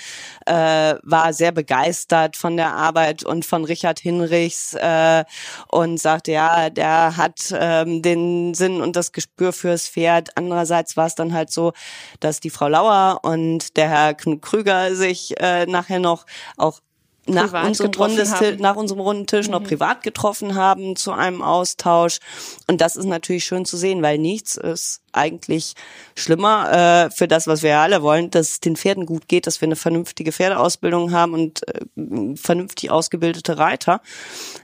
äh, 0.47 0.95
war 1.02 1.33
sehr 1.33 1.52
begeistert 1.52 2.37
von 2.37 2.57
der 2.57 2.75
Arbeit 2.75 3.25
und 3.25 3.47
von 3.47 3.64
Richard 3.64 4.00
Hinrichs 4.00 4.75
äh, 4.75 5.25
und 5.69 5.99
sagte, 5.99 6.33
ja, 6.33 6.69
der 6.69 7.16
hat 7.16 7.54
ähm, 7.59 8.02
den 8.02 8.54
Sinn 8.54 8.81
und 8.83 8.97
das 8.97 9.12
Gespür 9.12 9.52
fürs 9.52 9.88
Pferd. 9.88 10.37
Andererseits 10.37 10.97
war 10.97 11.07
es 11.07 11.14
dann 11.14 11.33
halt 11.33 11.50
so, 11.50 11.73
dass 12.21 12.40
die 12.40 12.50
Frau 12.50 12.68
Lauer 12.68 13.21
und 13.23 13.76
der 13.76 13.88
Herr 13.88 14.14
Krüger 14.14 14.94
sich 14.94 15.40
äh, 15.40 15.66
nachher 15.66 15.99
noch 15.99 16.26
auch 16.56 16.80
nach 17.26 17.64
unserem, 17.64 17.92
Rundestisch, 17.92 18.59
nach 18.59 18.75
unserem 18.75 19.00
runden 19.00 19.26
Tisch 19.26 19.47
mhm. 19.47 19.52
noch 19.52 19.62
privat 19.62 20.02
getroffen 20.02 20.56
haben 20.56 20.97
zu 20.97 21.12
einem 21.12 21.40
Austausch. 21.40 22.18
Und 22.66 22.80
das 22.80 22.97
ist 22.97 23.04
natürlich 23.04 23.44
schön 23.44 23.64
zu 23.64 23.76
sehen, 23.76 24.02
weil 24.02 24.18
nichts 24.18 24.56
ist 24.56 25.02
eigentlich 25.12 25.75
schlimmer 26.16 26.73
äh, 27.06 27.11
für 27.11 27.28
das, 27.28 27.47
was 27.47 27.62
wir 27.62 27.78
alle 27.78 28.02
wollen, 28.02 28.30
dass 28.30 28.50
es 28.50 28.61
den 28.61 28.76
Pferden 28.76 29.06
gut 29.06 29.28
geht, 29.28 29.47
dass 29.47 29.61
wir 29.61 29.68
eine 29.68 29.76
vernünftige 29.76 30.32
Pferdeausbildung 30.32 31.12
haben 31.12 31.35
und 31.35 31.62
äh, 31.68 32.37
vernünftig 32.37 32.90
ausgebildete 32.90 33.56
Reiter. 33.56 34.00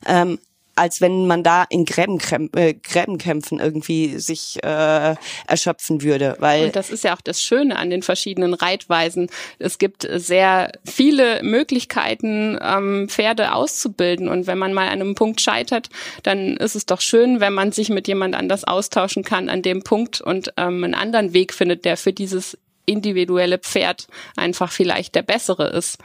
Ähm, 0.05 0.39
als 0.79 1.01
wenn 1.01 1.27
man 1.27 1.43
da 1.43 1.65
in 1.69 1.85
Gräbenkämpfen, 1.85 2.59
äh, 2.59 2.75
Gräbenkämpfen 2.75 3.59
irgendwie 3.59 4.19
sich 4.19 4.59
äh, 4.63 5.17
erschöpfen 5.47 6.03
würde. 6.03 6.37
Weil 6.39 6.67
Und 6.67 6.77
das 6.77 6.91
ist 6.91 7.05
ja 7.05 7.15
auch 7.15 7.21
das 7.21 7.43
Schöne 7.43 7.77
an 7.77 7.91
den 7.91 8.03
verschiedenen 8.03 8.55
Reitweisen. 8.55 9.29
Es 9.59 9.79
gibt 9.79 10.09
sehr 10.11 10.73
viele 10.85 11.43
Möglichkeiten, 11.43 12.59
ähm, 12.63 13.09
Pferde 13.09 13.53
auszubilden. 13.53 14.29
Und 14.29 14.47
wenn 14.47 14.59
man 14.59 14.73
mal 14.73 14.87
an 14.87 15.01
einem 15.01 15.15
Punkt 15.15 15.41
scheitert, 15.41 15.89
dann 16.23 16.57
ist 16.57 16.77
es 16.77 16.87
doch 16.87 17.01
schön, 17.01 17.41
wenn 17.41 17.53
man 17.53 17.73
sich 17.73 17.89
mit 17.89 18.09
jemand 18.09 18.35
anders 18.35 18.65
austauschen 18.65 19.25
kann 19.25 19.49
an 19.49 19.63
dem 19.63 19.83
Punkt 19.83 20.21
und 20.21 20.53
ähm, 20.57 20.85
einen 20.85 20.95
anderen 20.95 21.33
Weg 21.33 21.53
findet, 21.53 21.85
der 21.85 21.97
für 21.97 22.13
dieses 22.13 22.57
individuelle 22.89 23.59
Pferd 23.59 24.09
einfach 24.37 24.73
vielleicht 24.73 25.15
der 25.15 25.23
bessere 25.23 25.69
ist. 25.69 25.99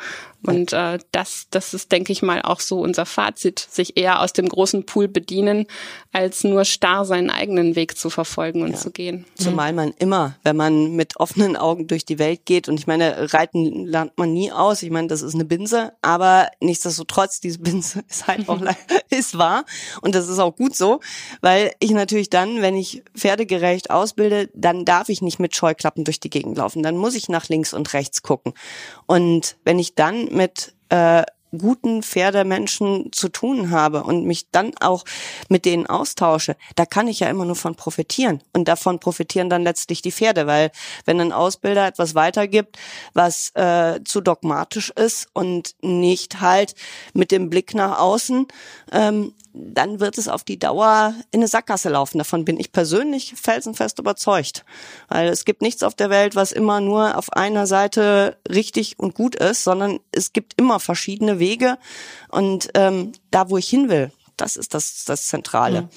Und 0.45 0.73
äh, 0.73 0.99
das, 1.11 1.47
das 1.51 1.73
ist, 1.73 1.91
denke 1.91 2.11
ich 2.11 2.21
mal, 2.21 2.41
auch 2.41 2.59
so 2.59 2.81
unser 2.81 3.05
Fazit, 3.05 3.59
sich 3.59 3.95
eher 3.95 4.21
aus 4.21 4.33
dem 4.33 4.49
großen 4.49 4.85
Pool 4.85 5.07
bedienen, 5.07 5.67
als 6.11 6.43
nur 6.43 6.65
starr 6.65 7.05
seinen 7.05 7.29
eigenen 7.29 7.77
Weg 7.77 7.97
zu 7.97 8.09
verfolgen 8.09 8.61
und 8.61 8.71
ja. 8.71 8.77
zu 8.77 8.91
gehen. 8.91 9.25
Zumal 9.35 9.71
man 9.71 9.93
immer, 9.99 10.35
wenn 10.43 10.57
man 10.57 10.95
mit 10.95 11.17
offenen 11.17 11.55
Augen 11.55 11.87
durch 11.87 12.03
die 12.03 12.19
Welt 12.19 12.45
geht, 12.45 12.67
und 12.67 12.77
ich 12.77 12.87
meine, 12.87 13.33
Reiten 13.33 13.85
lernt 13.85 14.17
man 14.17 14.33
nie 14.33 14.51
aus, 14.51 14.83
ich 14.83 14.89
meine, 14.89 15.07
das 15.07 15.21
ist 15.21 15.33
eine 15.33 15.45
Binse, 15.45 15.93
aber 16.01 16.49
nichtsdestotrotz, 16.59 17.39
diese 17.39 17.59
Binse 17.59 18.03
ist 18.09 18.27
halt 18.27 18.49
auch 18.49 18.59
ist 19.09 19.37
wahr 19.37 19.63
und 20.01 20.13
das 20.13 20.27
ist 20.27 20.39
auch 20.39 20.55
gut 20.55 20.75
so, 20.75 20.99
weil 21.41 21.71
ich 21.79 21.91
natürlich 21.91 22.29
dann, 22.29 22.61
wenn 22.61 22.75
ich 22.75 23.03
pferdegerecht 23.15 23.91
ausbilde, 23.91 24.49
dann 24.53 24.83
darf 24.83 25.07
ich 25.07 25.21
nicht 25.21 25.39
mit 25.39 25.55
Scheuklappen 25.55 26.03
durch 26.03 26.19
die 26.19 26.29
Gegend 26.29 26.57
laufen, 26.57 26.72
dann 26.81 26.97
muss 26.97 27.13
ich 27.13 27.29
nach 27.29 27.49
links 27.49 27.73
und 27.73 27.93
rechts 27.93 28.23
gucken. 28.23 28.53
Und 29.05 29.57
wenn 29.63 29.77
ich 29.77 29.93
dann 29.93 30.25
mit 30.33 30.73
äh, 30.89 31.23
guten 31.57 32.03
Pferdemenschen 32.03 33.11
zu 33.11 33.29
tun 33.29 33.69
habe 33.69 34.03
und 34.03 34.25
mich 34.25 34.49
dann 34.51 34.71
auch 34.79 35.03
mit 35.49 35.65
denen 35.65 35.85
austausche, 35.85 36.55
da 36.75 36.85
kann 36.85 37.07
ich 37.07 37.19
ja 37.19 37.29
immer 37.29 37.45
nur 37.45 37.55
von 37.55 37.75
profitieren. 37.75 38.41
Und 38.53 38.67
davon 38.67 38.99
profitieren 38.99 39.49
dann 39.49 39.63
letztlich 39.63 40.01
die 40.01 40.11
Pferde, 40.11 40.47
weil 40.47 40.71
wenn 41.05 41.21
ein 41.21 41.31
Ausbilder 41.31 41.87
etwas 41.87 42.15
weitergibt, 42.15 42.77
was 43.13 43.51
äh, 43.55 43.99
zu 44.03 44.21
dogmatisch 44.21 44.89
ist 44.91 45.27
und 45.33 45.75
nicht 45.81 46.41
halt 46.41 46.75
mit 47.13 47.31
dem 47.31 47.49
Blick 47.49 47.73
nach 47.73 47.99
außen, 47.99 48.47
ähm, 48.91 49.33
dann 49.53 49.99
wird 49.99 50.17
es 50.17 50.27
auf 50.27 50.43
die 50.43 50.57
Dauer 50.57 51.13
in 51.31 51.39
eine 51.39 51.47
Sackgasse 51.47 51.89
laufen. 51.89 52.17
Davon 52.17 52.43
bin 52.43 52.59
ich 52.59 52.71
persönlich 52.71 53.35
felsenfest 53.35 53.99
überzeugt. 53.99 54.65
Weil 55.09 55.27
es 55.27 55.45
gibt 55.45 55.61
nichts 55.61 55.83
auf 55.83 55.93
der 55.93 56.09
Welt, 56.09 56.35
was 56.35 56.51
immer 56.51 56.81
nur 56.81 57.17
auf 57.17 57.31
einer 57.33 57.67
Seite 57.67 58.37
richtig 58.49 58.97
und 58.97 59.13
gut 59.13 59.35
ist, 59.35 59.63
sondern 59.63 59.99
es 60.11 60.33
gibt 60.33 60.59
immer 60.59 60.79
verschiedene 60.79 61.37
Wege. 61.37 61.77
Und 62.29 62.69
ähm, 62.73 63.11
da, 63.29 63.49
wo 63.49 63.57
ich 63.57 63.69
hin 63.69 63.89
will, 63.89 64.11
das 64.37 64.55
ist 64.55 64.73
das, 64.73 65.05
das 65.05 65.27
Zentrale. 65.27 65.83
Mhm. 65.83 65.89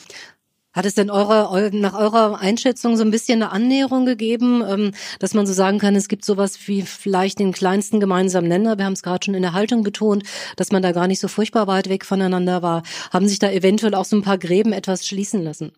Hat 0.76 0.85
es 0.85 0.95
denn 0.95 1.09
eure, 1.09 1.71
nach 1.73 1.95
eurer 1.95 2.38
Einschätzung 2.38 2.99
so 2.99 3.02
ein 3.02 3.11
bisschen 3.11 3.42
eine 3.42 3.50
Annäherung 3.50 4.04
gegeben, 4.04 4.62
ähm, 4.68 4.92
dass 5.18 5.33
man 5.33 5.47
so 5.47 5.54
sagen 5.54 5.78
kann, 5.78 5.97
es 5.97 6.06
gibt 6.06 6.23
sowas 6.23 6.59
wie 6.66 6.83
vielleicht 6.83 7.38
den 7.38 7.52
kleinsten 7.52 7.99
gemeinsamen 7.99 8.47
Nenner? 8.47 8.76
Wir 8.76 8.85
haben 8.85 8.92
es 8.92 9.02
gerade 9.02 9.25
schon 9.25 9.35
in 9.35 9.40
der 9.40 9.54
Haltung 9.54 9.83
betont, 9.83 10.25
dass 10.56 10.73
man 10.73 10.83
da 10.83 10.92
gar 10.92 11.06
nicht 11.06 11.21
so 11.21 11.28
furchtbar 11.28 11.66
weit 11.66 11.88
weg 11.88 12.04
voneinander 12.04 12.61
war. 12.61 12.83
Haben 13.11 13.26
sich 13.26 13.38
da 13.38 13.50
eventuell 13.50 13.95
auch 13.95 14.04
so 14.04 14.16
ein 14.16 14.23
paar 14.23 14.37
Gräben 14.37 14.75
etwas 14.75 15.06
schließen 15.06 15.42
lassen? 15.42 15.73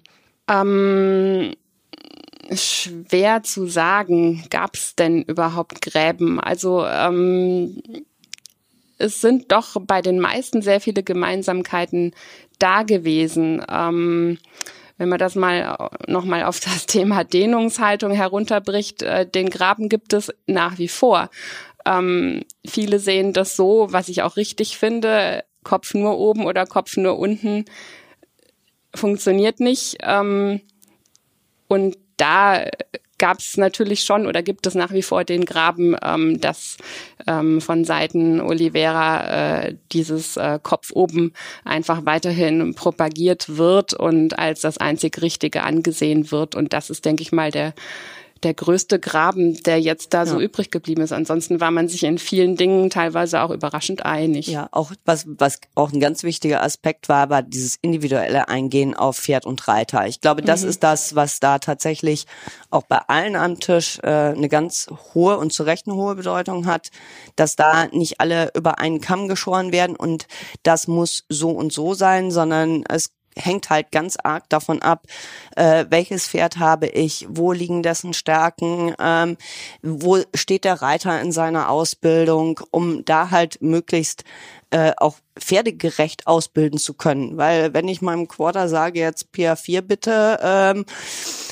Ähm 0.48 1.54
schwer 2.50 3.42
zu 3.42 3.66
sagen, 3.66 4.44
gab 4.50 4.74
es 4.74 4.96
denn 4.96 5.22
überhaupt 5.22 5.82
Gräben? 5.82 6.40
Also 6.40 6.84
ähm, 6.84 7.82
es 8.98 9.20
sind 9.20 9.52
doch 9.52 9.76
bei 9.80 10.02
den 10.02 10.18
meisten 10.18 10.60
sehr 10.60 10.80
viele 10.80 11.04
Gemeinsamkeiten 11.04 12.14
da 12.58 12.82
gewesen. 12.82 13.62
Ähm, 13.70 14.38
wenn 14.98 15.08
man 15.08 15.18
das 15.18 15.34
mal 15.34 15.90
nochmal 16.06 16.44
auf 16.44 16.60
das 16.60 16.86
Thema 16.86 17.24
Dehnungshaltung 17.24 18.12
herunterbricht, 18.12 19.02
äh, 19.02 19.26
den 19.26 19.48
Graben 19.48 19.88
gibt 19.88 20.12
es 20.12 20.32
nach 20.46 20.78
wie 20.78 20.88
vor. 20.88 21.30
Ähm, 21.86 22.44
viele 22.66 22.98
sehen 22.98 23.32
das 23.32 23.56
so, 23.56 23.86
was 23.90 24.08
ich 24.08 24.22
auch 24.22 24.36
richtig 24.36 24.76
finde, 24.76 25.44
Kopf 25.64 25.94
nur 25.94 26.18
oben 26.18 26.44
oder 26.44 26.66
Kopf 26.66 26.96
nur 26.96 27.18
unten 27.18 27.64
funktioniert 28.94 29.60
nicht. 29.60 29.98
Ähm, 30.02 30.60
und 31.68 31.96
da 32.16 32.64
gab 33.18 33.40
es 33.40 33.56
natürlich 33.56 34.02
schon 34.02 34.26
oder 34.26 34.42
gibt 34.42 34.66
es 34.66 34.74
nach 34.74 34.92
wie 34.92 35.02
vor 35.02 35.24
den 35.24 35.44
Graben, 35.44 35.96
ähm, 36.02 36.40
dass 36.40 36.76
ähm, 37.26 37.60
von 37.60 37.84
Seiten 37.84 38.40
Oliveira 38.40 39.64
äh, 39.64 39.74
dieses 39.92 40.36
äh, 40.36 40.58
Kopf 40.62 40.92
oben 40.92 41.32
einfach 41.64 42.06
weiterhin 42.06 42.74
propagiert 42.74 43.56
wird 43.56 43.94
und 43.94 44.38
als 44.38 44.60
das 44.60 44.78
einzig 44.78 45.20
Richtige 45.20 45.62
angesehen 45.62 46.30
wird. 46.30 46.54
Und 46.54 46.72
das 46.72 46.90
ist, 46.90 47.04
denke 47.04 47.22
ich 47.22 47.32
mal, 47.32 47.50
der 47.50 47.74
der 48.42 48.54
größte 48.54 48.98
Graben, 48.98 49.62
der 49.62 49.80
jetzt 49.80 50.14
da 50.14 50.20
ja. 50.20 50.26
so 50.26 50.40
übrig 50.40 50.70
geblieben 50.70 51.02
ist. 51.02 51.12
Ansonsten 51.12 51.60
war 51.60 51.70
man 51.70 51.88
sich 51.88 52.04
in 52.04 52.18
vielen 52.18 52.56
Dingen 52.56 52.90
teilweise 52.90 53.42
auch 53.42 53.50
überraschend 53.50 54.04
einig. 54.04 54.46
Ja, 54.46 54.68
auch 54.72 54.92
was, 55.04 55.26
was 55.26 55.60
auch 55.74 55.92
ein 55.92 56.00
ganz 56.00 56.22
wichtiger 56.22 56.62
Aspekt 56.62 57.08
war, 57.08 57.30
war 57.30 57.42
dieses 57.42 57.76
individuelle 57.82 58.48
Eingehen 58.48 58.94
auf 58.94 59.18
Pferd 59.18 59.46
und 59.46 59.66
Reiter. 59.66 60.06
Ich 60.06 60.20
glaube, 60.20 60.42
das 60.42 60.62
mhm. 60.62 60.68
ist 60.68 60.82
das, 60.82 61.14
was 61.14 61.40
da 61.40 61.58
tatsächlich 61.58 62.26
auch 62.70 62.82
bei 62.82 62.98
allen 63.08 63.36
am 63.36 63.58
Tisch 63.60 63.98
äh, 64.02 64.08
eine 64.08 64.48
ganz 64.48 64.88
hohe 65.14 65.38
und 65.38 65.52
zu 65.52 65.62
Recht 65.62 65.86
eine 65.86 65.96
hohe 65.96 66.14
Bedeutung 66.14 66.66
hat, 66.66 66.90
dass 67.36 67.56
da 67.56 67.86
nicht 67.88 68.20
alle 68.20 68.50
über 68.54 68.78
einen 68.78 69.00
Kamm 69.00 69.28
geschoren 69.28 69.72
werden 69.72 69.96
und 69.96 70.26
das 70.62 70.86
muss 70.86 71.24
so 71.28 71.50
und 71.50 71.72
so 71.72 71.94
sein, 71.94 72.30
sondern 72.30 72.84
es 72.88 73.10
hängt 73.36 73.70
halt 73.70 73.92
ganz 73.92 74.16
arg 74.22 74.48
davon 74.48 74.82
ab, 74.82 75.06
äh, 75.56 75.86
welches 75.90 76.28
Pferd 76.28 76.58
habe 76.58 76.86
ich, 76.86 77.26
wo 77.28 77.52
liegen 77.52 77.82
dessen 77.82 78.14
Stärken, 78.14 78.94
ähm, 78.98 79.36
wo 79.82 80.18
steht 80.34 80.64
der 80.64 80.82
Reiter 80.82 81.20
in 81.20 81.32
seiner 81.32 81.70
Ausbildung, 81.70 82.60
um 82.70 83.04
da 83.04 83.30
halt 83.30 83.60
möglichst 83.60 84.24
äh, 84.70 84.92
auch 84.96 85.16
pferdegerecht 85.38 86.26
ausbilden 86.26 86.78
zu 86.78 86.94
können. 86.94 87.36
Weil 87.36 87.72
wenn 87.74 87.88
ich 87.88 88.02
meinem 88.02 88.28
Quarter 88.28 88.68
sage, 88.68 89.00
jetzt 89.00 89.28
PA4 89.34 89.80
bitte, 89.80 90.38
ähm, 90.42 90.84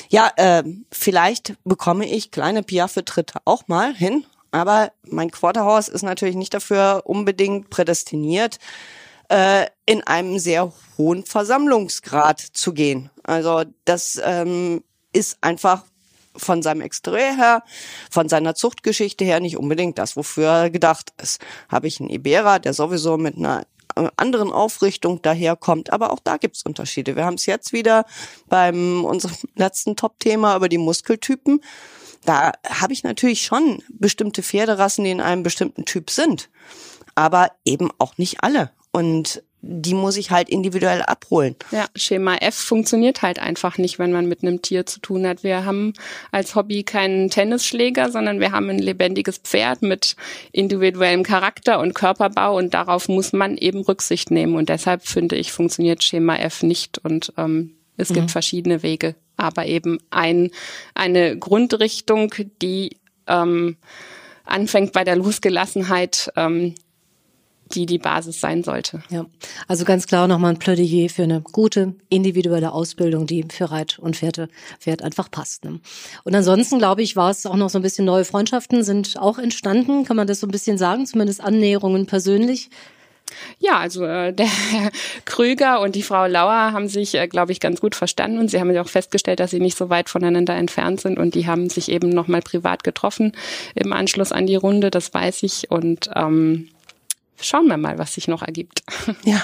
ja, 0.09 0.31
äh, 0.35 0.63
vielleicht 0.91 1.55
bekomme 1.63 2.05
ich 2.05 2.31
kleine 2.31 2.63
Piaffe-Tritte 2.63 3.39
auch 3.45 3.67
mal 3.67 3.93
hin, 3.93 4.25
aber 4.51 4.91
mein 5.03 5.31
Quarterhorse 5.31 5.91
ist 5.91 6.03
natürlich 6.03 6.35
nicht 6.35 6.53
dafür 6.53 7.01
unbedingt 7.05 7.69
prädestiniert, 7.69 8.59
äh, 9.29 9.67
in 9.85 10.03
einem 10.03 10.39
sehr 10.39 10.71
hohen 10.97 11.25
Versammlungsgrad 11.25 12.39
zu 12.39 12.73
gehen. 12.73 13.09
Also 13.23 13.63
das 13.85 14.19
ähm, 14.23 14.83
ist 15.13 15.37
einfach 15.41 15.83
von 16.35 16.61
seinem 16.61 16.81
Exterieur 16.81 17.35
her, 17.35 17.63
von 18.11 18.29
seiner 18.29 18.55
Zuchtgeschichte 18.55 19.25
her 19.25 19.39
nicht 19.39 19.57
unbedingt 19.57 19.97
das, 19.97 20.15
wofür 20.15 20.47
er 20.47 20.69
gedacht 20.69 21.13
ist. 21.21 21.41
Habe 21.69 21.87
ich 21.87 21.99
einen 21.99 22.09
Ibera, 22.09 22.59
der 22.59 22.73
sowieso 22.73 23.17
mit 23.17 23.37
einer 23.37 23.65
äh, 23.95 24.07
anderen 24.15 24.51
Aufrichtung 24.51 25.21
daherkommt, 25.21 25.91
aber 25.91 26.11
auch 26.11 26.19
da 26.23 26.37
gibt's 26.37 26.63
Unterschiede. 26.63 27.15
Wir 27.15 27.25
haben 27.25 27.35
es 27.35 27.45
jetzt 27.45 27.73
wieder 27.73 28.05
beim 28.47 29.03
unserem 29.03 29.35
letzten 29.55 29.95
Top-Thema 29.95 30.55
über 30.55 30.69
die 30.69 30.77
Muskeltypen. 30.77 31.61
Da 32.25 32.51
habe 32.69 32.93
ich 32.93 33.03
natürlich 33.03 33.43
schon 33.43 33.83
bestimmte 33.89 34.43
Pferderassen, 34.43 35.03
die 35.05 35.11
in 35.11 35.21
einem 35.21 35.43
bestimmten 35.43 35.85
Typ 35.85 36.09
sind, 36.09 36.49
aber 37.15 37.51
eben 37.63 37.89
auch 37.99 38.17
nicht 38.17 38.43
alle. 38.43 38.71
Und 38.97 39.43
die 39.61 39.93
muss 39.93 40.17
ich 40.17 40.31
halt 40.31 40.49
individuell 40.49 41.03
abholen. 41.03 41.55
Ja, 41.69 41.85
Schema 41.95 42.37
F 42.37 42.55
funktioniert 42.55 43.21
halt 43.21 43.37
einfach 43.37 43.77
nicht, 43.77 43.99
wenn 43.99 44.11
man 44.11 44.27
mit 44.27 44.41
einem 44.41 44.63
Tier 44.63 44.87
zu 44.87 44.99
tun 44.99 45.27
hat. 45.27 45.43
Wir 45.43 45.65
haben 45.65 45.93
als 46.31 46.55
Hobby 46.55 46.81
keinen 46.81 47.29
Tennisschläger, 47.29 48.11
sondern 48.11 48.39
wir 48.39 48.53
haben 48.53 48.71
ein 48.71 48.79
lebendiges 48.79 49.37
Pferd 49.37 49.83
mit 49.83 50.15
individuellem 50.51 51.21
Charakter 51.21 51.79
und 51.79 51.93
Körperbau 51.93 52.57
und 52.57 52.73
darauf 52.73 53.07
muss 53.07 53.33
man 53.33 53.55
eben 53.55 53.81
Rücksicht 53.81 54.31
nehmen. 54.31 54.55
Und 54.55 54.69
deshalb 54.69 55.05
finde 55.05 55.35
ich, 55.35 55.51
funktioniert 55.51 56.03
Schema 56.03 56.37
F 56.37 56.63
nicht 56.63 56.97
und 56.97 57.33
ähm, 57.37 57.75
es 57.97 58.07
gibt 58.07 58.27
mhm. 58.27 58.29
verschiedene 58.29 58.81
Wege, 58.81 59.13
aber 59.35 59.67
eben 59.67 59.99
ein, 60.09 60.49
eine 60.95 61.37
Grundrichtung, 61.37 62.33
die 62.63 62.97
ähm, 63.27 63.77
anfängt 64.43 64.93
bei 64.93 65.03
der 65.03 65.17
Losgelassenheit, 65.17 66.31
ähm, 66.35 66.73
die 67.73 67.85
die 67.85 67.97
Basis 67.97 68.39
sein 68.39 68.63
sollte. 68.63 69.01
Ja, 69.09 69.25
also 69.67 69.85
ganz 69.85 70.07
klar 70.07 70.27
nochmal 70.27 70.53
ein 70.53 70.59
Plädoyer 70.59 71.09
für 71.09 71.23
eine 71.23 71.41
gute 71.41 71.95
individuelle 72.09 72.71
Ausbildung, 72.71 73.27
die 73.27 73.45
für 73.49 73.71
Reit 73.71 73.99
und 73.99 74.15
Pferde, 74.15 74.49
Pferd 74.79 75.01
einfach 75.01 75.29
passt. 75.29 75.65
Ne? 75.65 75.79
Und 76.23 76.35
ansonsten, 76.35 76.79
glaube 76.79 77.01
ich, 77.01 77.15
war 77.15 77.29
es 77.29 77.45
auch 77.45 77.55
noch 77.55 77.69
so 77.69 77.79
ein 77.79 77.83
bisschen 77.83 78.05
neue 78.05 78.25
Freundschaften 78.25 78.83
sind 78.83 79.17
auch 79.19 79.37
entstanden, 79.37 80.05
kann 80.05 80.17
man 80.17 80.27
das 80.27 80.39
so 80.39 80.47
ein 80.47 80.51
bisschen 80.51 80.77
sagen, 80.77 81.05
zumindest 81.05 81.41
Annäherungen 81.41 82.05
persönlich. 82.05 82.69
Ja, 83.59 83.79
also 83.79 84.05
äh, 84.05 84.33
der 84.33 84.47
Herr 84.47 84.91
Krüger 85.25 85.81
und 85.81 85.95
die 85.95 86.03
Frau 86.03 86.25
Lauer 86.27 86.71
haben 86.71 86.87
sich, 86.87 87.15
äh, 87.15 87.27
glaube 87.27 87.51
ich, 87.51 87.59
ganz 87.59 87.81
gut 87.81 87.95
verstanden 87.95 88.39
und 88.39 88.49
sie 88.49 88.59
haben 88.59 88.71
ja 88.71 88.81
auch 88.81 88.89
festgestellt, 88.89 89.39
dass 89.39 89.51
sie 89.51 89.59
nicht 89.59 89.77
so 89.77 89.89
weit 89.89 90.09
voneinander 90.09 90.55
entfernt 90.55 91.01
sind 91.01 91.19
und 91.19 91.35
die 91.35 91.47
haben 91.47 91.69
sich 91.69 91.89
eben 91.89 92.09
nochmal 92.09 92.41
privat 92.41 92.83
getroffen 92.83 93.33
im 93.75 93.93
Anschluss 93.93 94.31
an 94.31 94.47
die 94.47 94.55
Runde, 94.55 94.91
das 94.91 95.13
weiß 95.13 95.43
ich 95.43 95.69
und 95.69 96.09
ähm, 96.15 96.69
schauen 97.39 97.67
wir 97.67 97.77
mal, 97.77 97.97
was 97.97 98.13
sich 98.13 98.27
noch 98.27 98.41
ergibt. 98.41 98.83
Ja. 99.23 99.41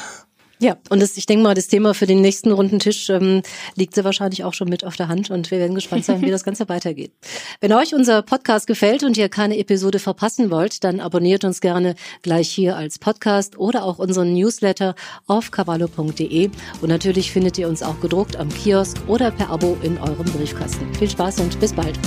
Ja, 0.63 0.77
und 0.89 1.01
das, 1.01 1.17
ich 1.17 1.25
denke 1.25 1.43
mal, 1.43 1.55
das 1.55 1.67
Thema 1.67 1.93
für 1.93 2.05
den 2.05 2.21
nächsten 2.21 2.49
runden 2.49 2.79
Tisch 2.79 3.09
ähm, 3.09 3.41
liegt 3.75 3.95
sehr 3.95 4.05
wahrscheinlich 4.05 4.45
auch 4.45 4.53
schon 4.53 4.69
mit 4.69 4.85
auf 4.85 4.95
der 4.95 5.09
Hand 5.09 5.29
und 5.29 5.51
wir 5.51 5.59
werden 5.59 5.75
gespannt 5.75 6.05
sein, 6.05 6.21
wie 6.21 6.31
das 6.31 6.45
Ganze 6.45 6.69
weitergeht. 6.69 7.11
Wenn 7.59 7.73
euch 7.73 7.93
unser 7.93 8.21
Podcast 8.21 8.65
gefällt 8.65 9.03
und 9.03 9.17
ihr 9.17 9.27
keine 9.27 9.57
Episode 9.57 9.99
verpassen 9.99 10.51
wollt, 10.51 10.85
dann 10.85 11.01
abonniert 11.01 11.43
uns 11.43 11.59
gerne 11.59 11.95
gleich 12.21 12.47
hier 12.49 12.77
als 12.77 12.97
Podcast 12.97 13.57
oder 13.57 13.83
auch 13.83 13.99
unseren 13.99 14.33
Newsletter 14.33 14.95
auf 15.27 15.51
cavallo.de 15.51 16.49
und 16.79 16.87
natürlich 16.87 17.33
findet 17.33 17.57
ihr 17.57 17.67
uns 17.67 17.83
auch 17.83 17.99
gedruckt 17.99 18.37
am 18.37 18.47
Kiosk 18.47 18.97
oder 19.07 19.31
per 19.31 19.49
Abo 19.49 19.75
in 19.81 19.97
eurem 19.97 20.27
Briefkasten. 20.27 20.93
Viel 20.95 21.09
Spaß 21.09 21.41
und 21.41 21.59
bis 21.59 21.73
bald. 21.73 21.99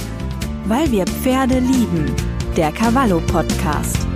Weil 0.64 0.90
wir 0.90 1.04
Pferde 1.04 1.58
lieben. 1.58 2.10
Der 2.56 2.72
Cavallo 2.72 3.20
Podcast. 3.26 4.15